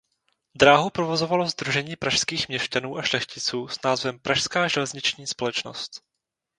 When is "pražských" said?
1.95-2.47